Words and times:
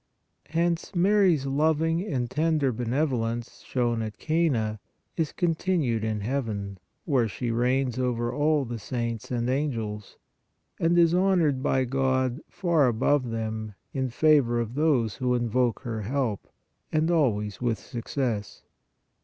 Hence 0.49 0.95
Mary 0.95 1.35
s 1.35 1.45
loving 1.45 2.01
and 2.03 2.27
tender 2.27 2.71
benevolence 2.71 3.61
shown 3.61 4.01
at 4.01 4.17
Cana, 4.17 4.79
is 5.15 5.31
continued 5.31 6.03
in 6.03 6.21
heaven, 6.21 6.79
where 7.05 7.27
she 7.27 7.51
reigns 7.51 7.99
over 7.99 8.33
all 8.33 8.65
the 8.65 8.79
saints 8.79 9.29
and 9.29 9.47
angels, 9.47 10.17
and 10.79 10.97
is 10.97 11.13
honored 11.13 11.61
by 11.61 11.85
God 11.85 12.41
far 12.49 12.87
above 12.87 13.29
them 13.29 13.75
all 13.93 13.99
in 14.01 14.09
favor 14.09 14.59
of 14.59 14.73
those 14.73 15.17
who 15.17 15.35
invoke 15.35 15.81
her 15.81 16.01
help, 16.01 16.47
and 16.91 17.11
always 17.11 17.61
with 17.61 17.77
success. 17.77 18.63